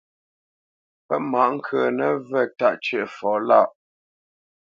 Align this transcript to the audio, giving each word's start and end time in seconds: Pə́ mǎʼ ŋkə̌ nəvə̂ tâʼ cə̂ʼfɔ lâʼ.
Pə́ 1.07 1.17
mǎʼ 1.31 1.49
ŋkə̌ 1.55 1.81
nəvə̂ 1.97 2.41
tâʼ 2.57 2.75
cə̂ʼfɔ 2.85 3.31
lâʼ. 3.47 3.69